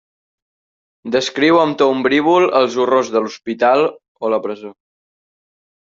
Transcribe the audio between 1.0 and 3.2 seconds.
Descriu amb to ombrívol els horrors